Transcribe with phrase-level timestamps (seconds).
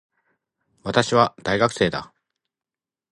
[0.81, 2.11] 私は、大学生だ。